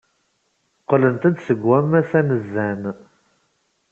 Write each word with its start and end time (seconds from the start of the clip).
Qqlent-d 0.81 1.35
seg 1.45 1.59
wammas 1.67 2.11
anezzan. 2.19 2.81